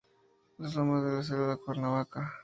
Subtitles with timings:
[0.57, 2.25] Lomas de la Selva de Cuernavaca.